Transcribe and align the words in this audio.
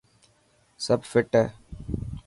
سب 0.85 0.99
فٽ 1.11 1.29
هي. 1.41 1.45